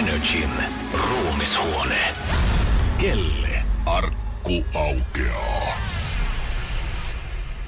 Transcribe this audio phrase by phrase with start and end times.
[0.00, 0.50] Energin
[1.10, 1.98] ruumishuone.
[2.98, 5.78] Kelle arkku aukeaa.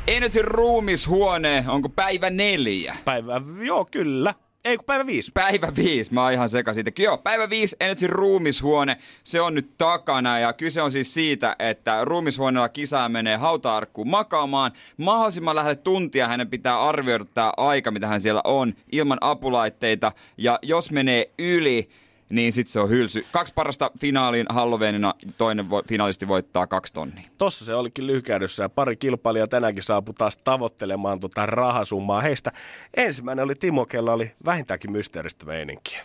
[0.09, 2.97] Energy ruumishuone, onko päivä neljä?
[3.05, 4.35] Päivä, joo kyllä.
[4.65, 5.31] Ei kun päivä viisi.
[5.35, 6.91] Päivä viisi, mä oon ihan seka siitä.
[6.99, 12.05] Joo, päivä viisi, Energy ruumishuone, se on nyt takana ja kyse on siis siitä, että
[12.05, 14.73] ruumishuoneella kisaaja menee hauta makaamaan.
[14.97, 20.13] Mahdollisimman lähelle tuntia hänen pitää arvioida tämä aika, mitä hän siellä on, ilman apulaitteita.
[20.37, 21.89] Ja jos menee yli,
[22.33, 23.27] niin sitten se on hylsy.
[23.33, 27.29] Kaksi parasta finaaliin Halloweenina, toinen vo, finaalisti voittaa kaksi tonnia.
[27.39, 32.21] Tossa se olikin lyhkäidyssä ja pari kilpailijaa tänäänkin saapui taas tavoittelemaan tota rahasummaa.
[32.21, 32.53] Heistä
[32.97, 36.03] ensimmäinen oli Timo, kella oli vähintäänkin mysteeristä meininkiä.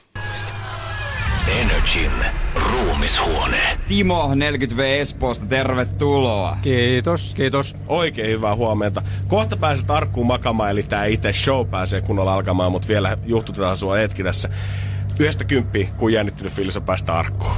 [1.62, 2.12] Energin
[2.56, 3.58] ruumishuone.
[3.88, 6.58] Timo 40V Espoosta, tervetuloa.
[6.62, 7.76] Kiitos, kiitos.
[7.88, 9.02] Oikein hyvää huomenta.
[9.28, 13.96] Kohta pääset arkkuun makamaan, eli tää itse show pääsee kunnolla alkamaan, mutta vielä juhtutetaan sua
[13.96, 14.50] hetki tässä.
[15.20, 17.56] Yhdestä kymppiä, kun jännittynyt fiilis on päästä arkkuun.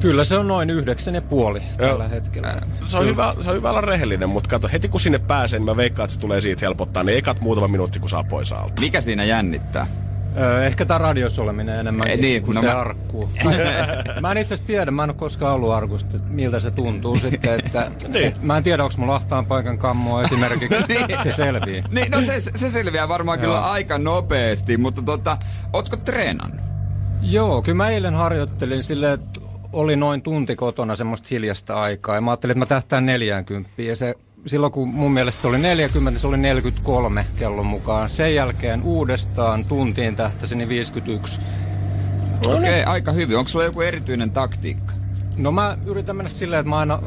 [0.00, 2.10] Kyllä se on noin yhdeksän ja puoli tällä Joo.
[2.10, 2.54] hetkellä.
[2.84, 5.64] Se on, hyvä, se on hyvä olla rehellinen, mutta kato, heti kun sinne pääsee, niin
[5.66, 7.02] mä veikkaan, että se tulee siitä helpottaa.
[7.02, 8.80] Niin ekat muutama minuutti, kun saa pois alta.
[8.80, 9.86] Mikä siinä jännittää?
[10.38, 13.30] Öö, ehkä tämä radiosoleminen enemmän Ei, niin, niin, kuin no se mä- arkku.
[14.20, 17.16] mä en itse asiassa tiedä, mä en ole koskaan ollut arkusta, että miltä se tuntuu
[17.30, 17.54] sitten.
[17.58, 18.24] Että, Niin.
[18.26, 20.76] et, mä en tiedä, onko mulla ahtaan paikan kammoa esimerkiksi.
[21.24, 21.84] se selvii.
[21.90, 25.36] Niin, no se, se selviää varmaan kyllä aika nopeasti, mutta tota,
[25.72, 26.69] ootko treenannut?
[27.22, 29.40] Joo, kyllä mä eilen harjoittelin silleen, että
[29.72, 32.14] oli noin tunti kotona semmoista hiljasta aikaa.
[32.14, 33.70] Ja mä ajattelin, että mä tähtään 40.
[33.82, 34.14] Ja se,
[34.46, 38.10] silloin kun mun mielestä se oli 40, niin se oli 43 kellon mukaan.
[38.10, 41.40] Sen jälkeen uudestaan tuntiin tähtäsin niin 51.
[42.46, 43.38] Okei, okay, aika hyvin.
[43.38, 44.94] Onko sulla joku erityinen taktiikka?
[45.36, 47.02] No mä yritän mennä silleen, että mä aina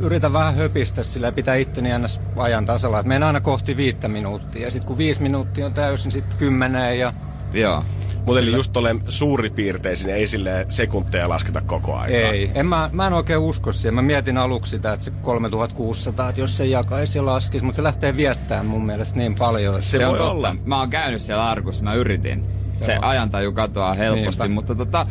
[0.00, 2.98] yritän vähän höpistä sillä ja pitää itteni aina ajan tasalla.
[2.98, 4.62] Että menen aina kohti viittä minuuttia.
[4.62, 7.12] Ja sitten kun viisi minuuttia on täysin, sitten kymmeneen ja
[7.52, 7.84] Joo.
[8.30, 12.10] Mutta eli just tolleen suuripiirteisin, ei sille sekunteja lasketa koko ajan.
[12.32, 13.94] Ei, en mä, mä en oikein usko siihen.
[13.94, 17.82] Mä mietin aluksi sitä, että se 3600, että jos se jakaisi ja laskisi, mutta se
[17.82, 19.82] lähtee viettämään mun mielestä niin paljon.
[19.82, 20.30] Se Se, on totta.
[20.30, 20.56] olla.
[20.64, 22.44] Mä oon käynyt siellä arkussa, mä yritin.
[22.82, 24.54] Se ajantaju katoaa helposti, Niinpä.
[24.54, 25.06] mutta tota,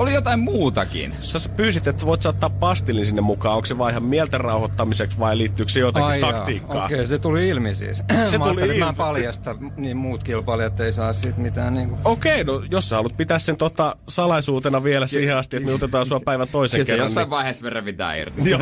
[0.00, 1.14] oli jotain muutakin.
[1.20, 3.54] Sä pyysit, että voit saattaa pastillin sinne mukaan.
[3.54, 6.84] Onko se vaan ihan mielten rauhoittamiseksi vai liittyykö se jotenkin Ai jaa, taktiikkaan?
[6.84, 8.02] Okei, se tuli ilmi siis.
[8.26, 8.88] Se mä tuli Mä ilmi.
[8.88, 11.98] en paljasta, niin muut kilpailijat ei saa siitä mitään niinku...
[12.04, 16.06] Okei, no jos sä haluat pitää sen tota salaisuutena vielä siihen asti, että me otetaan
[16.06, 17.04] sua päivän toisen kerran.
[17.04, 18.42] jossain vaiheessa me revitään irti.
[18.42, 18.50] Niin...
[18.50, 18.60] Joo.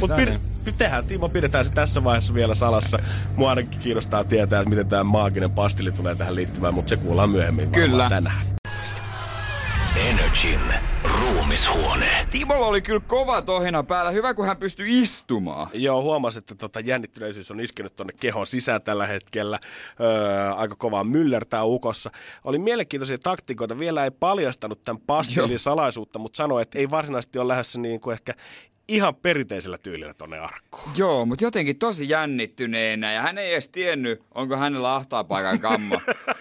[0.00, 0.40] Mutta niin.
[0.78, 2.98] tehdään, Timo, pidetään se tässä vaiheessa vielä salassa.
[3.36, 7.30] Mua ainakin kiinnostaa tietää, että miten tämä maaginen pastilli tulee tähän liittymään, mutta se kuullaan
[7.30, 8.08] myöhemmin Kyllä.
[8.08, 8.51] tänään.
[10.42, 12.26] Energin ruumishuone.
[12.30, 14.10] Timolla oli kyllä kova tohina päällä.
[14.10, 15.68] Hyvä, kun hän pystyi istumaan.
[15.72, 19.58] Joo, huomasin, että tota jännittyneisyys on iskenyt tuonne kehon sisään tällä hetkellä.
[20.00, 22.10] Öö, aika kovaa myllertää ukossa.
[22.44, 23.78] Oli mielenkiintoisia taktikoita.
[23.78, 25.58] Vielä ei paljastanut tämän pastillin Joo.
[25.58, 28.34] salaisuutta, mutta sanoi, että ei varsinaisesti ole lähdössä niin kuin ehkä
[28.88, 30.90] ihan perinteisellä tyylillä tonne arkkuun.
[30.96, 36.00] Joo, mutta jotenkin tosi jännittyneenä ja hän ei edes tiennyt, onko hänellä ahtapaikan kammo.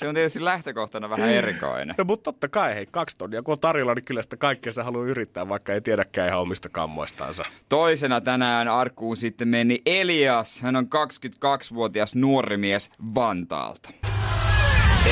[0.00, 1.94] Se on tietysti lähtökohtana vähän erikoinen.
[1.98, 4.82] No, mutta totta kai, hei, kaksi tonnia, kun on tarjolla, niin kyllä sitä kaikkea se
[4.82, 7.44] haluaa yrittää, vaikka ei tiedäkään ihan omista kammoistansa.
[7.68, 10.60] Toisena tänään arkkuun sitten meni Elias.
[10.60, 13.90] Hän on 22-vuotias nuori mies Vantaalta.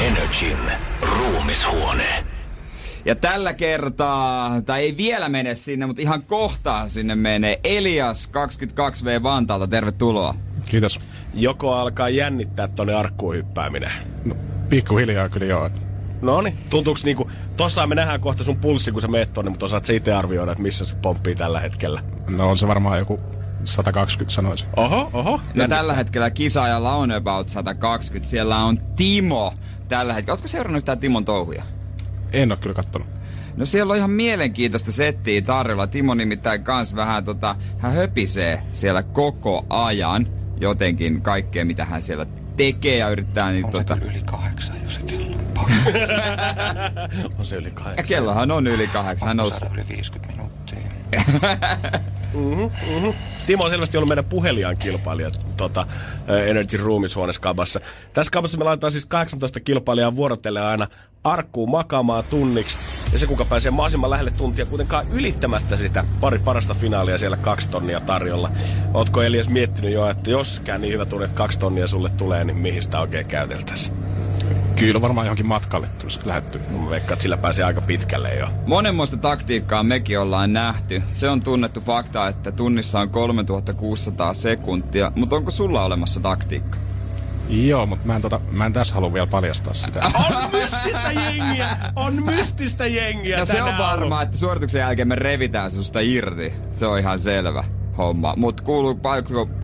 [0.06, 0.58] Energin
[1.02, 2.24] ruumishuone.
[3.04, 9.22] Ja tällä kertaa, tai ei vielä mene sinne, mutta ihan kohta sinne menee Elias 22V
[9.22, 9.66] Vantaalta.
[9.66, 10.34] Tervetuloa.
[10.64, 11.00] Kiitos.
[11.34, 13.92] Joko alkaa jännittää tonne arkkuun hyppääminen?
[14.24, 14.36] No,
[14.68, 15.70] pikkuhiljaa kyllä joo.
[16.22, 19.66] No niin, tuntuuko niinku, tossa me nähdään kohta sun pulssi, kun sä meet tonne, mutta
[19.66, 22.00] osaat sä itse arvioida, että missä se pomppii tällä hetkellä.
[22.28, 23.20] No on se varmaan joku
[23.64, 24.68] 120 sanoisin.
[24.76, 25.40] Oho, oho.
[25.54, 28.30] No tällä hetkellä kisaajalla on about 120.
[28.30, 29.54] Siellä on Timo
[29.88, 30.32] tällä hetkellä.
[30.32, 31.62] Ootko seurannut yhtään Timon touhuja?
[32.32, 33.08] En ole kyllä kattonut.
[33.56, 35.86] No siellä on ihan mielenkiintoista settiä tarjolla.
[35.86, 40.28] Timo nimittäin kans vähän tota, hän höpisee siellä koko ajan
[40.60, 42.26] jotenkin kaikkea, mitä hän siellä
[42.58, 43.98] tekee ja yrittää niin tota...
[44.02, 45.68] yli kahdeksan, jos se kello on
[47.38, 48.06] On se yli Ja kahdeksan.
[48.08, 49.28] kellohan on yli kahdeksan.
[49.28, 49.50] Hän on...
[49.74, 50.78] yli 50 minuuttia.
[53.46, 57.80] Timo on selvästi ollut meidän puheliaan kilpailija eh, Energy Roomis huoneskabassa.
[58.12, 60.86] Tässä kabassa me laitetaan siis 18 kilpailijaa vuorotellen aina
[61.24, 62.78] arkkuun makaamaan tunniksi.
[63.12, 67.68] Ja se, kuka pääsee mahdollisimman lähelle tuntia kuitenkaan ylittämättä sitä pari parasta finaalia siellä kaksi
[67.68, 68.50] tonnia tarjolla.
[68.94, 72.44] Ootko Elias miettinyt jo, että jos käy niin hyvä tunne, että kaksi tonnia sulle tulee,
[72.44, 74.17] niin mihin sitä oikein käyteltäisiin?
[74.78, 76.58] Kyllä varmaan johonkin matkalle tulisi lähetty.
[76.58, 78.48] Mä veikkaan, että sillä pääsee aika pitkälle jo.
[78.66, 81.02] Monenmoista taktiikkaa mekin ollaan nähty.
[81.12, 85.12] Se on tunnettu fakta, että tunnissa on 3600 sekuntia.
[85.14, 86.78] Mutta onko sulla olemassa taktiikka?
[87.48, 90.00] Joo, mutta mä en, tota, mä en tässä halua vielä paljastaa sitä.
[90.14, 91.76] On mystistä jengiä!
[91.96, 96.00] On mystistä jengiä No se on tänä varmaa, että suorituksen jälkeen me revitään se susta
[96.00, 96.52] irti.
[96.70, 97.64] Se on ihan selvä
[97.98, 98.34] homma.
[98.36, 98.94] Mutta kuuluu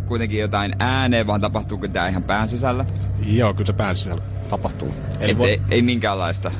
[0.08, 2.84] kuitenkin jotain ääneen, vaan tapahtuuko tää ihan pään sisällä?
[3.26, 4.94] Joo, kyllä se pään sisällä tapahtuu.
[5.20, 6.50] Eli voi- ei, ei minkäänlaista.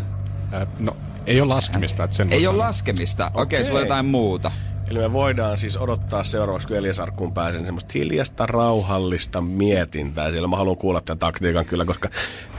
[0.55, 0.97] Äh, no,
[1.27, 2.67] ei ole laskemista, että sen Ei ole sanoa.
[2.67, 3.27] laskemista.
[3.27, 3.65] Okei, okay, Okei.
[3.65, 4.53] sulla on jotain muuta.
[4.91, 10.31] Eli me voidaan siis odottaa seuraavaksi, kun Elias Arkkuun pääsee, niin semmoista hiljasta, rauhallista mietintää
[10.31, 10.49] siellä.
[10.49, 12.09] Mä haluan kuulla tämän taktiikan kyllä, koska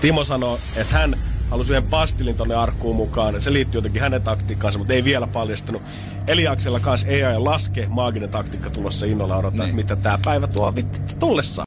[0.01, 1.19] Timo sanoi, että hän
[1.49, 3.41] halusi yhden pastilin tonne Arkkuun mukaan.
[3.41, 5.81] Se liittyy jotenkin hänen taktiikkaansa, mutta ei vielä paljastanut.
[6.27, 9.75] Eliaksella kanssa ei aja laske, maaginen taktiikka tulossa innolla odottaa, Niin.
[9.75, 11.65] mitä tämä päivä tuo vittu tullessaan.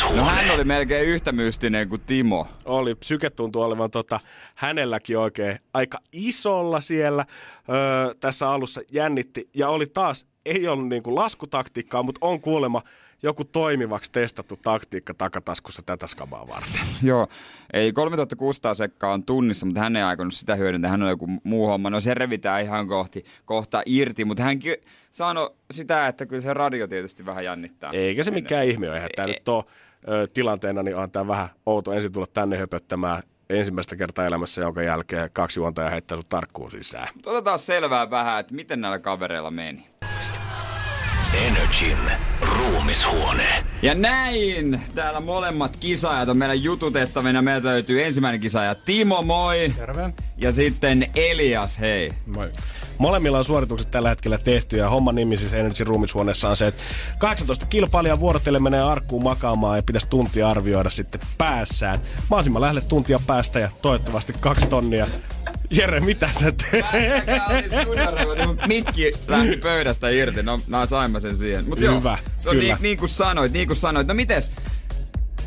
[0.00, 2.46] No hän oli melkein yhtä mystinen kuin Timo.
[2.64, 4.20] oli, syke tuntuu olevan tota,
[4.54, 7.26] hänelläkin oikein aika isolla siellä
[7.68, 9.48] öö, tässä alussa jännitti.
[9.54, 12.82] Ja oli taas, ei ollut niinku laskutaktiikkaa, mutta on kuulemma
[13.22, 16.80] joku toimivaksi testattu taktiikka takataskussa tätä skabaa varten.
[17.02, 17.28] Joo,
[17.72, 20.90] ei 3600 sekkaa on tunnissa, mutta hän ei aikonut sitä hyödyntää.
[20.90, 21.90] Hän on joku muu homma.
[21.90, 26.54] No se revitään ihan kohti, kohta irti, mutta hän ky- sanoi sitä, että kyllä se
[26.54, 27.90] radio tietysti vähän jännittää.
[27.92, 29.64] Eikä se mikään ihme ole, eihän tämä Ei- nyt ole
[30.34, 35.30] tilanteena, niin on tämä vähän outo ensin tulla tänne höpöttämään ensimmäistä kertaa elämässä, jonka jälkeen
[35.32, 37.08] kaksi juontajaa heittää sut tarkkuun sisään.
[37.14, 39.86] Mutta Otetaan selvää vähän, että miten näillä kavereilla meni.
[41.48, 41.98] Energin
[42.54, 43.64] ruumishuone.
[43.82, 47.42] Ja näin täällä molemmat kisaajat on meidän jututettavina.
[47.42, 49.72] Meiltä löytyy ensimmäinen kisaaja Timo, moi!
[49.76, 50.12] Terve.
[50.36, 52.12] Ja sitten Elias, hei.
[52.26, 52.52] Moi.
[52.98, 56.82] Molemmilla on suoritukset tällä hetkellä tehty ja homman nimi siis Energy ruumishuoneessa on se, että
[57.18, 62.00] 18 kilpailijaa vuorotellen menee arkkuun makaamaan ja pitäisi tuntia arvioida sitten päässään.
[62.30, 65.06] Mahdollisimman lähelle tuntia päästä ja toivottavasti kaksi tonnia.
[65.72, 66.84] Jere, mitä sä teet?
[68.66, 71.68] Mikki lähti pöydästä irti, no, no saimme sen siihen.
[71.68, 72.74] Mut joo, Hyvä, se on kyllä.
[72.74, 74.06] niin, niin kuin sanoit, niin kuin sanoit.
[74.06, 74.52] No mites,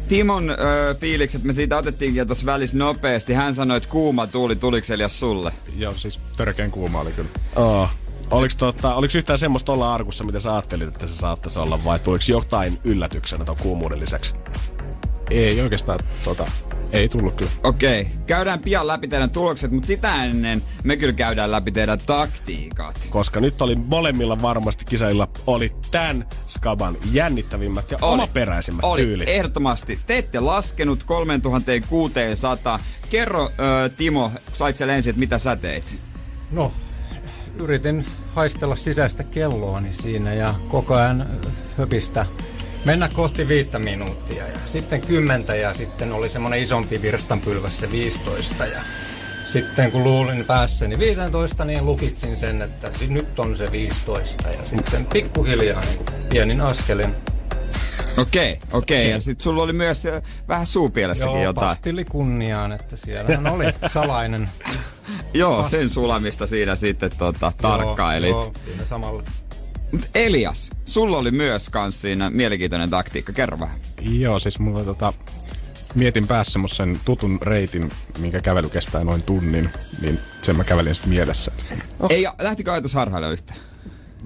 [0.07, 3.33] Timon ö, fiilikset, me siitä otettiinkin jo tuossa välissä nopeasti.
[3.33, 5.51] Hän sanoi, että kuuma tuuli, tuliko Elias sulle?
[5.77, 7.29] Joo, siis törkeän kuuma oli kyllä.
[7.55, 7.89] Oh.
[8.31, 11.99] Oliko, tota, oliko yhtään semmoista olla arkussa, mitä sä ajattelit, että se saattaisi olla, vai
[11.99, 14.33] tuliko jotain yllätyksenä tuon kuumuuden lisäksi?
[15.31, 16.47] Ei oikeastaan, tota,
[16.95, 17.51] ei tullut kyllä.
[17.63, 23.07] Okei, käydään pian läpi teidän tulokset, mutta sitä ennen me kyllä käydään läpi teidän taktiikat.
[23.09, 28.13] Koska nyt oli molemmilla varmasti kisailla oli tämän skaban jännittävimmät ja Oli.
[28.13, 29.29] omaperäisimmät Oli, tyylit.
[29.29, 29.99] ehdottomasti.
[30.07, 32.79] Te ette laskenut 3600.
[33.09, 33.51] Kerro,
[33.85, 35.97] ö, Timo, sait siellä ensin, että mitä sä teit?
[36.51, 36.71] No,
[37.57, 38.05] yritin
[38.35, 41.25] haistella sisäistä kelloani siinä ja koko ajan
[41.77, 42.25] höpistä
[42.85, 48.65] mennä kohti viittä minuuttia ja sitten kymmentä ja sitten oli semmoinen isompi virstanpylväs se 15
[48.65, 48.79] ja
[49.47, 55.05] sitten kun luulin päässäni 15, niin lukitsin sen, että nyt on se 15 ja sitten
[55.05, 57.15] pikkuhiljaa niin pienin askelin.
[58.17, 59.09] Okei, okei.
[59.11, 61.67] Ja sit sulla oli myös ö, vähän suupielessäkin Joo, jotain.
[61.67, 64.49] pastilli kunniaan, että siellähän oli salainen.
[65.33, 68.29] Joo, sen sulamista siinä sitten tota, tarkkailit.
[68.29, 69.23] Joo, joo, siinä samalla.
[69.91, 73.33] Mut Elias, sulla oli myös kans siinä mielenkiintoinen taktiikka.
[73.33, 73.79] Kerro vähän.
[74.01, 75.13] Joo, siis mulla tota,
[75.95, 79.69] mietin päässä semmosen tutun reitin, minkä kävely kestää noin tunnin,
[80.01, 81.51] niin sen mä kävelin sitten mielessä.
[81.99, 82.11] Oh.
[82.11, 83.59] Ei, lähtikö ajatus harhailla yhtään?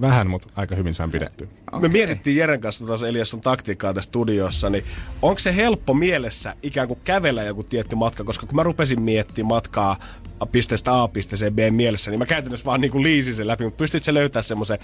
[0.00, 1.46] Vähän, mutta aika hyvin sain pidettyä.
[1.80, 4.84] Me mietittiin Jeren kanssa tuossa Elias sun taktiikkaa tässä studiossa, niin
[5.22, 9.48] onko se helppo mielessä ikään kuin kävellä joku tietty matka, koska kun mä rupesin miettimään
[9.48, 9.98] matkaa
[10.52, 13.78] pisteestä A pisteeseen B mielessä, niin mä käytännössä vaan niin kuin liisin sen läpi, mutta
[13.78, 14.78] pystyt sä löytää semmoisen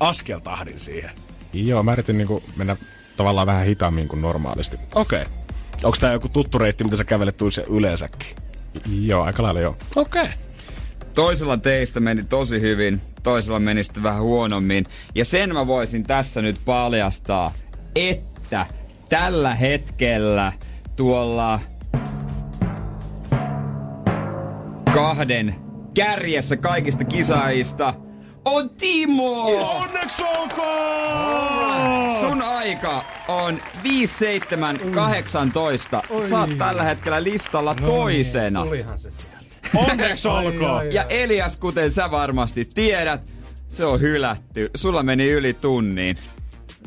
[0.00, 1.10] askeltahdin siihen?
[1.52, 2.76] Joo, mä yritin niinku mennä
[3.16, 4.76] tavallaan vähän hitaammin kuin normaalisti.
[4.94, 5.22] Okei.
[5.22, 5.32] Okay.
[5.82, 8.36] Onko tää joku tuttu reitti, mitä sä kävelet yleensäkin?
[9.00, 9.76] Joo, aika lailla joo.
[9.96, 10.22] Okei.
[10.22, 10.34] Okay.
[11.14, 14.86] Toisella teistä meni tosi hyvin, toisella meni sitten vähän huonommin.
[15.14, 17.52] Ja sen mä voisin tässä nyt paljastaa,
[17.96, 18.66] että
[19.08, 20.52] tällä hetkellä
[20.96, 21.60] tuolla
[24.94, 25.54] kahden
[25.94, 27.94] kärjessä kaikista kisaajista
[28.44, 29.42] on Timo!
[29.82, 32.14] Onneksi olkoon!
[32.20, 36.02] Sun aika on 5718.
[36.28, 38.64] Sä oot tällä hetkellä listalla toisena.
[38.64, 39.37] Tulihan se sieltä.
[39.74, 40.92] Onneksi olkoon!
[40.92, 43.20] Ja Elias, kuten sä varmasti tiedät,
[43.68, 44.70] se on hylätty.
[44.76, 46.16] Sulla meni yli tunnin.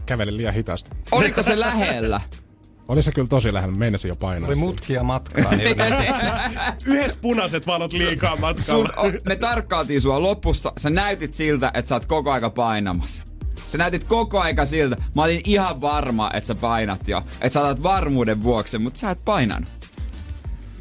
[0.05, 0.89] Kävelin liian hitaasti.
[1.11, 2.21] Oliko se lähellä?
[2.87, 4.47] Oli se kyllä tosi lähellä, meinasin jo painaa.
[4.47, 5.51] Oli mutkia matkaa.
[5.55, 5.77] Niin
[6.85, 8.93] Yhdet punaiset valot liikaa Sun, matkalla.
[8.97, 10.73] o, me tarkkailtiin sua lopussa.
[10.77, 13.23] Sä näytit siltä, että sä oot koko aika painamassa.
[13.67, 14.95] Sä näytit koko aika siltä.
[15.15, 17.23] Mä olin ihan varma, että sä painat jo.
[17.41, 19.80] Että sä otat varmuuden vuoksi, mutta sä et painanut.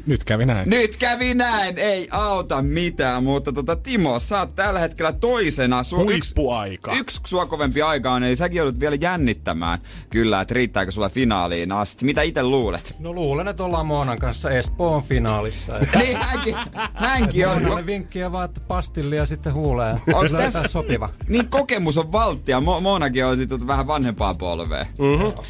[0.05, 0.69] Nyt kävi näin.
[0.69, 5.83] Nyt kävi näin, ei auta mitään, mutta tota, Timo, sä oot tällä hetkellä toisena.
[5.83, 6.93] Sua yksi, Huippuaika.
[6.95, 9.79] yksi sua kovempi aika on, eli säkin joudut vielä jännittämään
[10.09, 12.05] kyllä, että riittääkö sulla finaaliin asti.
[12.05, 12.95] Mitä itse luulet?
[12.99, 15.73] No luulen, että ollaan Moonan kanssa Espoon finaalissa.
[15.99, 16.55] niin hänkin,
[16.93, 17.57] hänkin on.
[17.61, 19.99] Moonalle vinkkiä vaan, että pastillia sitten huuleen.
[20.07, 21.09] Löytää tässä- sopiva?
[21.27, 22.59] Niin kokemus on valttia.
[22.59, 24.85] Mo- Monakin on sitten vähän vanhempaa polvea.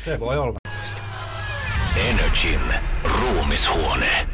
[0.05, 0.57] Se voi olla.
[2.09, 2.59] Energin
[3.03, 4.27] ruumishuone.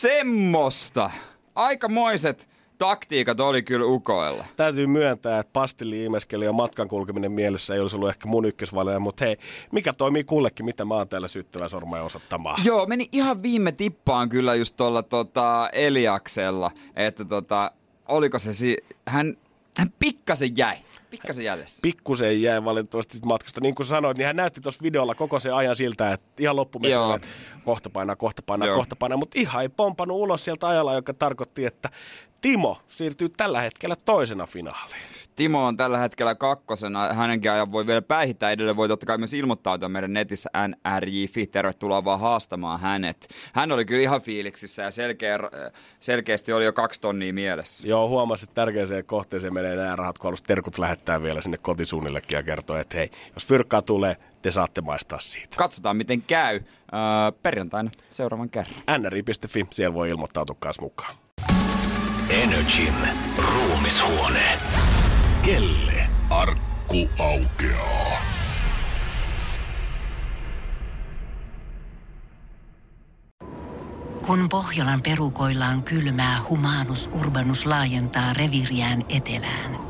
[0.00, 1.10] Semmosta.
[1.54, 4.44] Aikamoiset taktiikat oli kyllä ukoilla.
[4.56, 9.00] Täytyy myöntää, että pastilli imeskeli ja matkan kulkeminen mielessä ei olisi ollut ehkä mun ykkösvalinta,
[9.00, 9.36] mutta hei,
[9.72, 12.64] mikä toimii kullekin, mitä mä oon täällä syttävä sormea osoittamaan.
[12.64, 17.72] Joo, meni ihan viime tippaan kyllä just tuolla tota Eliaksella, että tota,
[18.08, 19.36] oliko se si- hän,
[19.78, 20.76] hän pikkasen jäi.
[21.10, 21.80] Pikkasen jäljessä.
[21.82, 23.60] Pikkusen jäi valitettavasti matkasta.
[23.60, 27.14] Niin kuin sanoit, niin hän näytti tuossa videolla koko sen ajan siltä, että ihan loppumetrillä
[27.14, 27.28] että
[27.64, 28.76] kohta painaa, kohta painaa, Joo.
[28.76, 29.18] kohta painaa.
[29.18, 31.90] Mutta ihan ei pompannut ulos sieltä ajalla, joka tarkoitti, että
[32.40, 35.02] Timo siirtyy tällä hetkellä toisena finaaliin.
[35.36, 37.14] Timo on tällä hetkellä kakkosena.
[37.14, 38.76] Hänenkin ajan voi vielä päihittää edelleen.
[38.76, 41.46] Voi totta kai myös ilmoittautua meidän netissä NRJ.fi.
[41.46, 43.28] Tervetuloa vaan haastamaan hänet.
[43.52, 45.38] Hän oli kyllä ihan fiiliksissä ja selkeä,
[46.00, 47.88] selkeästi oli jo kaksi tonnia mielessä.
[47.88, 52.42] Joo, huomasin, että tärkeäseen kohteeseen menee nämä rahat, kun terkut lähettää vielä sinne kotisuunnillekin ja
[52.42, 55.56] kertoo, että hei, jos fyrkkaa tulee, te saatte maistaa siitä.
[55.56, 56.60] Katsotaan miten käy öö,
[57.42, 58.74] perjantaina seuraavan kerran.
[58.98, 61.14] nri.fi, siellä voi ilmoittautua kanssa mukaan.
[62.30, 62.94] Energin
[63.38, 64.58] ruumishuone.
[65.42, 68.22] Kelle arkku aukeaa.
[74.26, 79.89] Kun Pohjolan perukoillaan kylmää, humanus urbanus laajentaa reviriään etelään.